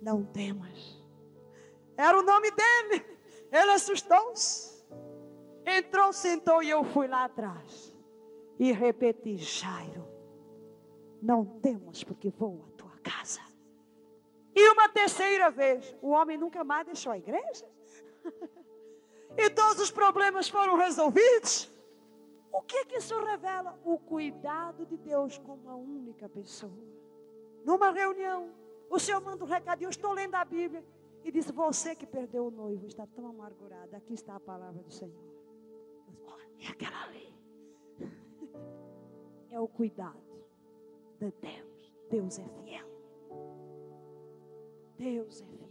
não 0.00 0.24
temas. 0.24 1.02
Era 1.96 2.18
o 2.18 2.22
nome 2.22 2.50
dele. 2.50 3.04
Ele 3.50 3.70
assustou-se. 3.70 4.84
Entrou, 5.66 6.12
sentou 6.12 6.62
e 6.62 6.70
eu 6.70 6.84
fui 6.84 7.06
lá 7.06 7.24
atrás. 7.24 7.94
E 8.58 8.72
repeti: 8.72 9.36
Jairo, 9.36 10.06
não 11.22 11.44
temos 11.44 12.04
porque 12.04 12.30
vou 12.30 12.66
à 12.68 12.76
tua 12.76 12.98
casa. 13.02 13.40
E 14.54 14.68
uma 14.70 14.88
terceira 14.88 15.50
vez, 15.50 15.96
o 16.00 16.10
homem 16.10 16.38
nunca 16.38 16.62
mais 16.62 16.86
deixou 16.86 17.12
a 17.12 17.18
igreja. 17.18 17.66
e 19.36 19.50
todos 19.50 19.80
os 19.80 19.90
problemas 19.90 20.48
foram 20.48 20.76
resolvidos. 20.76 21.70
O 22.52 22.62
que, 22.62 22.84
que 22.84 22.96
isso 22.98 23.18
revela? 23.24 23.78
O 23.84 23.98
cuidado 23.98 24.86
de 24.86 24.96
Deus 24.96 25.38
com 25.38 25.54
uma 25.54 25.74
única 25.74 26.28
pessoa. 26.28 26.72
Numa 27.64 27.90
reunião, 27.90 28.54
o 28.88 28.98
Senhor 28.98 29.20
manda 29.20 29.42
um 29.44 29.48
recado, 29.48 29.82
eu 29.82 29.90
estou 29.90 30.12
lendo 30.12 30.34
a 30.36 30.44
Bíblia. 30.44 30.84
E 31.24 31.32
diz: 31.32 31.50
Você 31.50 31.96
que 31.96 32.06
perdeu 32.06 32.46
o 32.46 32.50
noivo 32.50 32.86
está 32.86 33.06
tão 33.06 33.26
amargurado. 33.26 33.96
Aqui 33.96 34.12
está 34.12 34.36
a 34.36 34.40
palavra 34.40 34.82
do 34.82 34.92
Senhor. 34.92 35.24
É 36.60 36.68
aquela 36.68 37.04
ali. 37.04 37.34
É 39.50 39.60
o 39.60 39.68
cuidado 39.68 40.18
de 41.20 41.30
Deus. 41.40 41.94
Deus 42.10 42.38
é 42.40 42.48
fiel. 42.48 42.88
Deus 44.98 45.42
é 45.42 45.46
fiel. 45.46 45.63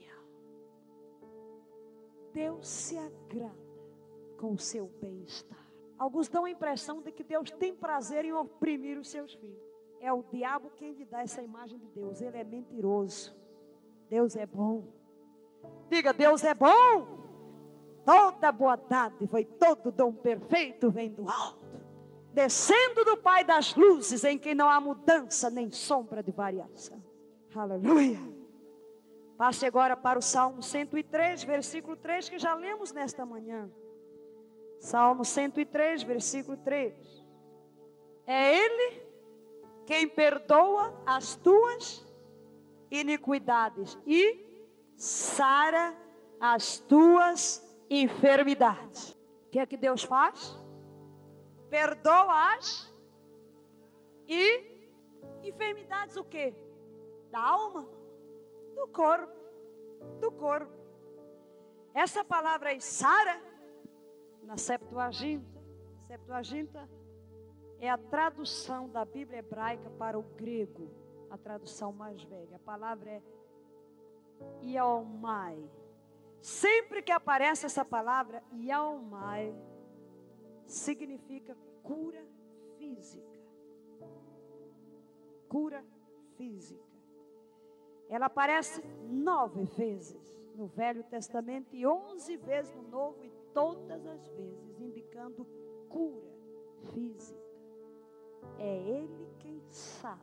Deus 2.34 2.68
se 2.68 2.98
agrada 2.98 3.54
com 4.38 4.54
o 4.54 4.58
seu 4.58 4.88
bem-estar. 5.00 5.64
Alguns 5.98 6.28
dão 6.28 6.46
a 6.46 6.50
impressão 6.50 7.02
de 7.02 7.12
que 7.12 7.24
Deus 7.24 7.52
tem 7.52 7.74
prazer 7.74 8.26
em 8.26 8.34
oprimir 8.34 8.98
os 8.98 9.10
seus 9.10 9.34
filhos. 9.34 9.62
É 10.02 10.12
o 10.12 10.24
diabo 10.24 10.72
quem 10.76 10.94
lhe 10.94 11.06
dá 11.06 11.22
essa 11.22 11.42
imagem 11.42 11.78
de 11.78 11.88
Deus. 11.88 12.22
Ele 12.22 12.38
é 12.38 12.44
mentiroso. 12.44 13.34
Deus 14.10 14.36
é 14.36 14.46
bom. 14.46 14.84
Diga, 15.90 16.12
Deus 16.12 16.44
é 16.44 16.54
bom. 16.54 17.24
Toda 18.06 18.52
boa 18.52 18.76
dádiva 18.76 19.40
e 19.40 19.46
todo 19.46 19.92
dom 19.92 20.12
perfeito 20.12 20.92
vem 20.92 21.10
do 21.10 21.30
alto. 21.30 21.64
Descendo 22.34 23.06
do 23.06 23.16
Pai 23.16 23.46
das 23.46 23.76
luzes, 23.76 24.24
em 24.24 24.38
quem 24.38 24.56
não 24.56 24.68
há 24.68 24.82
mudança 24.82 25.50
nem 25.50 25.72
sombra 25.72 26.22
de 26.22 26.32
variação. 26.32 27.02
Aleluia. 27.56 28.20
Passe 29.38 29.66
agora 29.66 29.98
para 29.98 30.20
o 30.20 30.22
Salmo 30.22 30.62
103, 30.62 31.44
versículo 31.44 31.98
3, 31.98 32.30
que 32.30 32.40
já 32.40 32.54
lemos 32.54 32.92
nesta 32.92 33.26
manhã. 33.26 33.70
Salmo 34.80 35.26
103, 35.26 36.04
versículo 36.04 36.58
3. 36.58 37.26
É 38.26 38.58
Ele 38.58 39.04
quem 39.86 40.08
perdoa 40.08 41.02
as 41.06 41.36
tuas 41.36 42.06
iniquidades 42.90 43.98
e 44.06 44.46
sara 44.96 45.98
as 46.40 46.78
tuas 46.80 47.64
enfermidades. 47.90 49.12
O 49.48 49.50
que 49.50 49.60
é 49.60 49.66
que 49.66 49.78
Deus 49.78 50.04
faz? 50.04 50.58
Perdoa 51.70 52.56
as 52.56 52.94
e 54.28 54.74
enfermidades 55.44 56.16
o 56.16 56.24
quê? 56.24 56.56
Da 57.32 57.40
alma, 57.40 57.88
do 58.74 58.88
corpo, 58.88 59.34
do 60.20 60.32
corpo. 60.32 60.74
Essa 61.94 62.24
palavra 62.24 62.70
aí, 62.70 62.82
Sara, 62.82 63.42
na 64.44 64.58
Septuaginta, 64.58 65.62
Septuaginta 66.08 66.90
é 67.80 67.90
a 67.90 67.98
tradução 67.98 68.90
da 68.90 69.04
Bíblia 69.04 69.40
hebraica 69.40 69.90
para 69.92 70.18
o 70.18 70.24
grego, 70.24 70.90
a 71.30 71.38
tradução 71.38 71.92
mais 71.92 72.24
velha. 72.24 72.56
A 72.56 72.60
palavra 72.60 73.10
é 73.10 73.22
Yalmai. 74.64 75.70
Sempre 76.42 77.02
que 77.02 77.12
aparece 77.12 77.66
essa 77.66 77.86
palavra, 77.86 78.44
Yalmai, 78.54 79.56
significa 80.66 81.58
cura 81.82 82.26
física. 82.78 83.40
Cura 85.48 85.84
física. 86.38 86.93
Ela 88.14 88.28
aparece 88.28 88.80
nove 89.10 89.64
vezes 89.64 90.38
no 90.54 90.68
Velho 90.68 91.04
Testamento 91.06 91.76
e 91.76 91.84
11 91.84 92.38
vezes 92.38 92.72
no 92.76 92.84
Novo, 92.84 93.24
e 93.24 93.32
todas 93.52 94.06
as 94.06 94.28
vezes 94.28 94.80
indicando 94.80 95.44
cura 95.90 96.32
física. 96.94 97.42
É 98.60 98.78
Ele 98.88 99.28
quem 99.40 99.60
sara. 99.68 100.22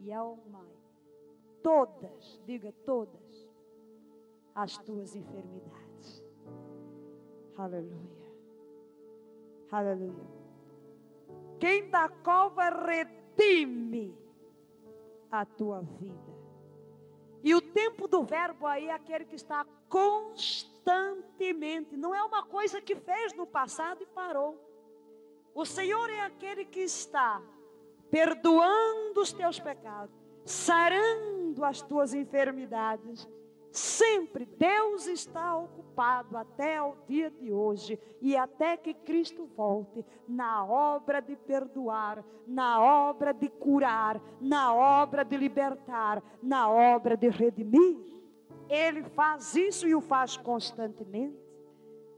E 0.00 0.10
mais, 0.50 1.00
todas, 1.62 2.38
diga 2.44 2.70
todas, 2.84 3.50
as 4.54 4.76
tuas 4.76 5.16
enfermidades. 5.16 6.22
Aleluia. 7.56 8.34
Aleluia. 9.72 10.28
Quem 11.58 11.88
da 11.88 12.06
cova 12.06 12.68
redime 12.68 14.14
a 15.30 15.46
tua 15.46 15.80
vida. 15.80 16.39
E 17.42 17.54
o 17.54 17.60
tempo 17.60 18.06
do 18.06 18.22
verbo 18.22 18.66
aí 18.66 18.88
é 18.88 18.92
aquele 18.92 19.24
que 19.24 19.36
está 19.36 19.66
constantemente, 19.88 21.96
não 21.96 22.14
é 22.14 22.22
uma 22.22 22.42
coisa 22.42 22.80
que 22.80 22.94
fez 22.94 23.32
no 23.34 23.46
passado 23.46 24.02
e 24.02 24.06
parou. 24.06 24.58
O 25.54 25.64
Senhor 25.64 26.10
é 26.10 26.20
aquele 26.20 26.64
que 26.64 26.80
está 26.80 27.42
perdoando 28.10 29.20
os 29.20 29.32
teus 29.32 29.58
pecados, 29.58 30.14
sarando 30.44 31.64
as 31.64 31.82
tuas 31.82 32.14
enfermidades 32.14 33.28
Sempre 33.70 34.46
Deus 34.46 35.06
está 35.06 35.56
ocupado 35.56 36.36
até 36.36 36.82
o 36.82 36.96
dia 37.06 37.30
de 37.30 37.52
hoje 37.52 38.00
e 38.20 38.36
até 38.36 38.76
que 38.76 38.92
Cristo 38.92 39.46
volte 39.56 40.04
na 40.26 40.64
obra 40.64 41.20
de 41.20 41.36
perdoar, 41.36 42.24
na 42.48 42.80
obra 42.80 43.32
de 43.32 43.48
curar, 43.48 44.20
na 44.40 44.74
obra 44.74 45.24
de 45.24 45.36
libertar, 45.36 46.20
na 46.42 46.68
obra 46.68 47.16
de 47.16 47.28
redimir. 47.28 47.96
Ele 48.68 49.04
faz 49.04 49.54
isso 49.54 49.86
e 49.86 49.94
o 49.94 50.00
faz 50.00 50.36
constantemente. 50.36 51.38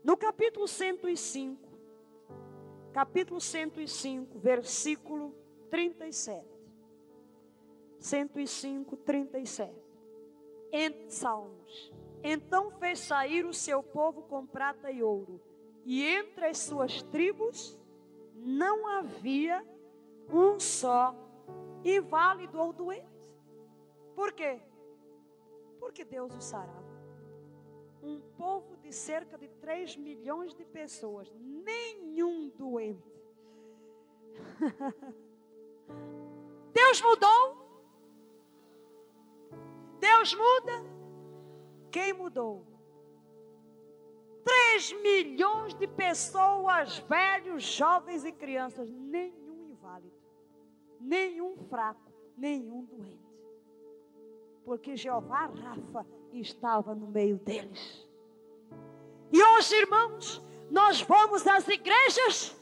No 0.02 0.16
capítulo 0.16 0.66
105, 0.66 1.68
capítulo 2.94 3.40
105, 3.40 4.38
versículo 4.38 5.34
37. 5.70 6.46
105, 8.00 8.96
37 8.96 9.81
em 10.72 11.08
Salmos. 11.08 11.92
Então 12.22 12.70
fez 12.72 13.00
sair 13.00 13.44
o 13.44 13.52
seu 13.52 13.82
povo 13.82 14.22
com 14.22 14.46
prata 14.46 14.90
e 14.90 15.02
ouro, 15.02 15.40
e 15.84 16.02
entre 16.02 16.46
as 16.46 16.58
suas 16.58 17.02
tribos 17.02 17.78
não 18.34 18.86
havia 18.86 19.64
um 20.30 20.58
só 20.58 21.14
inválido 21.84 22.58
ou 22.58 22.72
doente. 22.72 23.06
Por 24.14 24.32
quê? 24.32 24.60
Porque 25.78 26.04
Deus 26.04 26.34
os 26.34 26.44
sarava. 26.44 26.92
Um 28.02 28.20
povo 28.36 28.76
de 28.78 28.92
cerca 28.92 29.36
de 29.36 29.48
3 29.48 29.96
milhões 29.96 30.54
de 30.54 30.64
pessoas, 30.64 31.32
nenhum 31.36 32.48
doente. 32.50 33.12
Deus 36.72 37.00
mudou 37.00 37.61
Deus 40.02 40.34
muda? 40.34 40.84
Quem 41.92 42.12
mudou? 42.12 42.66
3 44.44 45.00
milhões 45.00 45.74
de 45.74 45.86
pessoas, 45.86 46.98
velhos, 47.08 47.62
jovens 47.62 48.24
e 48.24 48.32
crianças, 48.32 48.90
nenhum 48.90 49.70
inválido, 49.70 50.16
nenhum 51.00 51.56
fraco, 51.70 52.12
nenhum 52.36 52.84
doente. 52.84 53.22
Porque 54.64 54.96
Jeová 54.96 55.46
Rafa 55.46 56.04
estava 56.32 56.96
no 56.96 57.06
meio 57.06 57.38
deles. 57.38 58.04
E 59.32 59.40
hoje, 59.40 59.76
irmãos, 59.76 60.42
nós 60.68 61.00
vamos 61.00 61.46
às 61.46 61.68
igrejas 61.68 62.60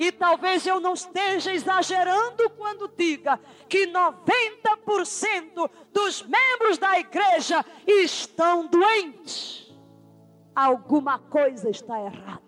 e 0.00 0.10
talvez 0.10 0.66
eu 0.66 0.80
não 0.80 0.94
esteja 0.94 1.52
exagerando 1.52 2.48
quando 2.56 2.88
diga 2.88 3.38
que 3.68 3.86
90% 3.86 5.70
dos 5.92 6.22
membros 6.22 6.78
da 6.78 6.98
igreja 6.98 7.62
estão 7.86 8.66
doentes. 8.66 9.70
Alguma 10.56 11.18
coisa 11.18 11.68
está 11.68 12.00
errada. 12.00 12.40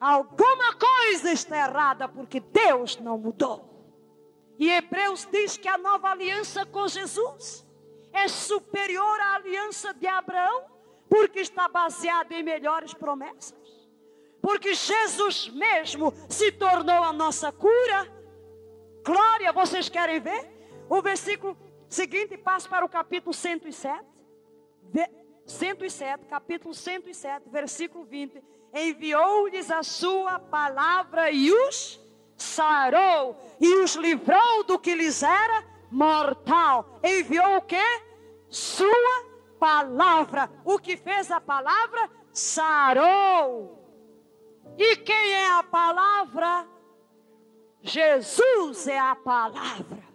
Alguma 0.00 0.74
coisa 0.74 1.30
está 1.30 1.56
errada 1.56 2.08
porque 2.08 2.40
Deus 2.40 2.96
não 2.96 3.16
mudou. 3.16 3.64
E 4.58 4.68
Hebreus 4.68 5.28
diz 5.30 5.56
que 5.56 5.68
a 5.68 5.78
nova 5.78 6.10
aliança 6.10 6.66
com 6.66 6.88
Jesus 6.88 7.64
é 8.12 8.26
superior 8.26 9.20
à 9.20 9.36
aliança 9.36 9.94
de 9.94 10.08
Abraão, 10.08 10.64
porque 11.08 11.38
está 11.38 11.68
baseada 11.68 12.34
em 12.34 12.42
melhores 12.42 12.92
promessas 12.92 13.67
porque 14.48 14.72
Jesus 14.72 15.50
mesmo 15.50 16.10
se 16.26 16.50
tornou 16.50 17.04
a 17.04 17.12
nossa 17.12 17.52
cura. 17.52 18.10
Glória, 19.04 19.52
vocês 19.52 19.90
querem 19.90 20.20
ver? 20.20 20.50
O 20.88 21.02
versículo 21.02 21.54
seguinte 21.86 22.34
passa 22.38 22.66
para 22.66 22.82
o 22.82 22.88
capítulo 22.88 23.34
107. 23.34 24.02
107, 25.44 26.24
capítulo 26.24 26.72
107, 26.72 27.46
versículo 27.50 28.06
20. 28.06 28.42
Enviou-lhes 28.72 29.70
a 29.70 29.82
sua 29.82 30.38
palavra 30.38 31.30
e 31.30 31.52
os 31.52 32.00
sarou 32.34 33.36
e 33.60 33.82
os 33.82 33.96
livrou 33.96 34.64
do 34.64 34.78
que 34.78 34.94
lhes 34.94 35.22
era 35.22 35.62
mortal. 35.90 36.98
Enviou 37.04 37.58
o 37.58 37.62
que? 37.62 38.02
Sua 38.48 39.26
palavra. 39.60 40.50
O 40.64 40.78
que 40.78 40.96
fez 40.96 41.30
a 41.30 41.38
palavra? 41.38 42.10
Sarou. 42.32 43.77
E 44.78 44.94
quem 44.94 45.34
é 45.34 45.50
a 45.50 45.62
palavra? 45.64 46.68
Jesus 47.82 48.86
é 48.86 48.96
a 48.96 49.16
palavra. 49.16 50.06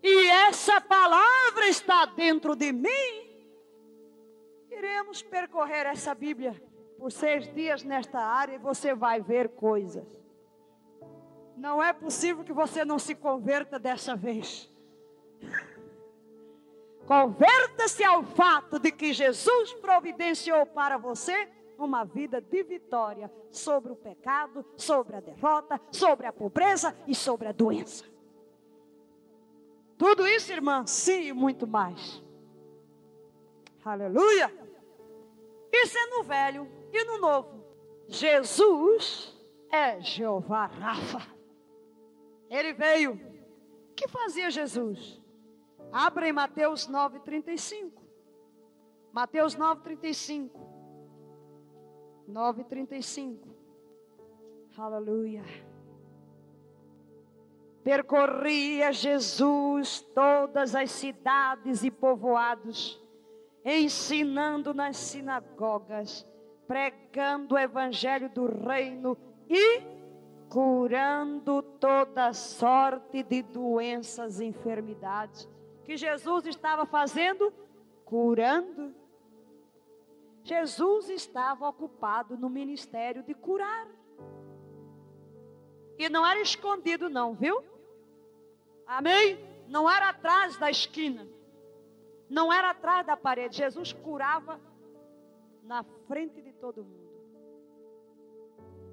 E 0.00 0.28
essa 0.28 0.80
palavra 0.80 1.66
está 1.66 2.06
dentro 2.06 2.54
de 2.54 2.70
mim. 2.72 3.28
Iremos 4.70 5.22
percorrer 5.22 5.86
essa 5.86 6.14
Bíblia 6.14 6.54
por 6.96 7.10
seis 7.10 7.52
dias 7.52 7.82
nesta 7.82 8.20
área 8.20 8.54
e 8.54 8.58
você 8.58 8.94
vai 8.94 9.20
ver 9.20 9.48
coisas. 9.50 10.06
Não 11.56 11.82
é 11.82 11.92
possível 11.92 12.44
que 12.44 12.52
você 12.52 12.84
não 12.84 12.98
se 12.98 13.16
converta 13.16 13.76
dessa 13.76 14.14
vez. 14.14 14.72
Converta-se 17.08 18.04
ao 18.04 18.22
fato 18.22 18.78
de 18.78 18.92
que 18.92 19.12
Jesus 19.12 19.74
providenciou 19.74 20.64
para 20.64 20.96
você 20.96 21.48
uma 21.84 22.04
vida 22.04 22.40
de 22.40 22.62
vitória 22.62 23.30
sobre 23.50 23.92
o 23.92 23.96
pecado, 23.96 24.64
sobre 24.76 25.16
a 25.16 25.20
derrota, 25.20 25.80
sobre 25.90 26.26
a 26.26 26.32
pobreza 26.32 26.96
e 27.06 27.14
sobre 27.14 27.48
a 27.48 27.52
doença. 27.52 28.04
Tudo 29.96 30.26
isso, 30.26 30.52
irmã, 30.52 30.86
sim 30.86 31.28
e 31.28 31.32
muito 31.32 31.66
mais. 31.66 32.22
Aleluia! 33.84 34.50
Isso 35.72 35.96
é 35.96 36.06
no 36.06 36.22
velho 36.22 36.68
e 36.92 37.04
no 37.04 37.18
novo. 37.18 37.64
Jesus 38.08 39.36
é 39.70 40.00
Jeová 40.00 40.66
Rafa. 40.66 41.26
Ele 42.48 42.72
veio. 42.72 43.12
O 43.90 43.94
que 43.94 44.08
fazia 44.08 44.50
Jesus? 44.50 45.20
Abra 45.92 46.28
em 46.28 46.32
Mateus 46.32 46.88
9,35. 46.88 47.92
Mateus 49.12 49.56
9,35. 49.56 50.69
9:35. 52.30 53.48
Aleluia. 54.78 55.42
Percorria 57.82 58.92
Jesus 58.92 60.00
todas 60.14 60.74
as 60.74 60.90
cidades 60.90 61.82
e 61.82 61.90
povoados, 61.90 63.02
ensinando 63.64 64.72
nas 64.72 64.96
sinagogas, 64.96 66.26
pregando 66.66 67.54
o 67.54 67.58
evangelho 67.58 68.28
do 68.30 68.46
reino 68.46 69.16
e 69.48 69.82
curando 70.48 71.62
toda 71.62 72.32
sorte 72.32 73.22
de 73.22 73.42
doenças 73.42 74.40
e 74.40 74.44
enfermidades. 74.46 75.48
Que 75.84 75.96
Jesus 75.96 76.46
estava 76.46 76.84
fazendo? 76.84 77.52
Curando 78.04 78.99
Jesus 80.50 81.08
estava 81.10 81.68
ocupado 81.68 82.36
no 82.36 82.50
ministério 82.50 83.22
de 83.22 83.34
curar. 83.34 83.86
E 85.96 86.08
não 86.08 86.26
era 86.26 86.40
escondido, 86.40 87.08
não, 87.08 87.34
viu? 87.34 87.62
Amém? 88.84 89.38
Não 89.68 89.88
era 89.88 90.08
atrás 90.08 90.56
da 90.56 90.68
esquina. 90.68 91.24
Não 92.28 92.52
era 92.52 92.70
atrás 92.70 93.06
da 93.06 93.16
parede. 93.16 93.58
Jesus 93.58 93.92
curava 93.92 94.60
na 95.62 95.84
frente 96.08 96.42
de 96.42 96.52
todo 96.54 96.84
mundo. 96.84 97.10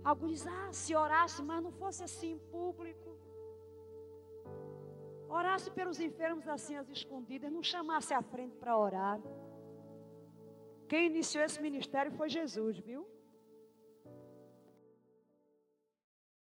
Alguns 0.03 0.33
dizem, 0.33 0.53
ah, 0.53 0.71
se 0.71 0.95
orasse, 0.95 1.41
mas 1.41 1.63
não 1.63 1.71
fosse 1.71 2.03
assim 2.03 2.33
em 2.33 2.39
público. 2.51 3.17
orasse 5.27 5.71
pelos 5.71 5.99
enfermos 5.99 6.47
assim 6.47 6.75
as 6.75 6.87
escondidas, 6.89 7.51
não 7.51 7.63
chamasse 7.63 8.13
à 8.13 8.21
frente 8.21 8.55
para 8.57 8.77
orar. 8.77 9.19
Quem 10.87 11.07
iniciou 11.07 11.43
esse 11.43 11.61
ministério 11.61 12.11
foi 12.11 12.29
Jesus, 12.29 12.77
viu? 12.79 13.05